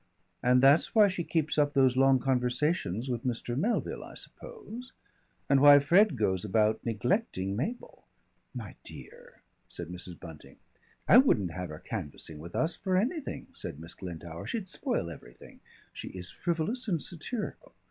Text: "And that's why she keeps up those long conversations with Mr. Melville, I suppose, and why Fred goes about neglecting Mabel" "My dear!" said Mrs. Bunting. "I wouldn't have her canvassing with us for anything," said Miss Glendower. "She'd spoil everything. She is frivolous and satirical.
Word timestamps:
"And 0.41 0.63
that's 0.63 0.95
why 0.95 1.07
she 1.07 1.23
keeps 1.23 1.59
up 1.59 1.73
those 1.73 1.95
long 1.95 2.17
conversations 2.17 3.07
with 3.07 3.23
Mr. 3.23 3.55
Melville, 3.55 4.03
I 4.03 4.15
suppose, 4.15 4.93
and 5.47 5.61
why 5.61 5.77
Fred 5.77 6.17
goes 6.17 6.43
about 6.43 6.83
neglecting 6.83 7.55
Mabel" 7.55 8.07
"My 8.61 8.75
dear!" 8.83 9.43
said 9.69 9.89
Mrs. 9.89 10.19
Bunting. 10.19 10.55
"I 11.07 11.19
wouldn't 11.19 11.51
have 11.51 11.69
her 11.69 11.77
canvassing 11.77 12.39
with 12.39 12.55
us 12.55 12.75
for 12.75 12.97
anything," 12.97 13.45
said 13.53 13.79
Miss 13.79 13.93
Glendower. 13.93 14.47
"She'd 14.47 14.69
spoil 14.69 15.07
everything. 15.11 15.59
She 15.93 16.07
is 16.07 16.31
frivolous 16.31 16.87
and 16.87 16.99
satirical. 16.99 17.73